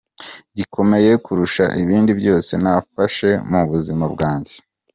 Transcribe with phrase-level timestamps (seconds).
[0.57, 4.55] gikomeye kurusha ibindi byose nafashe mu buzima bwanjye,".